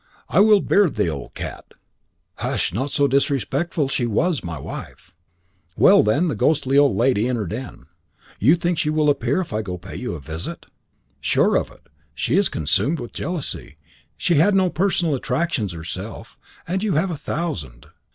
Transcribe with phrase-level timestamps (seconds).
[0.29, 1.75] "I will beard the old cat"
[2.43, 5.15] "Hush, not so disrespectful; she was my wife."
[5.77, 7.85] "Well, then, the ghostly old lady, in her den.
[8.39, 10.65] You think she will appear if I go to pay you a visit?"
[11.19, 11.85] "Sure of it.
[12.15, 13.77] She is consumed with jealousy.
[14.17, 16.35] She had no personal attractions herself,
[16.67, 17.85] and you have a thousand.